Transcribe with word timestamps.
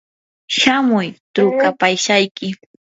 shamuy 0.57 1.07
trukapashayki. 1.33 2.47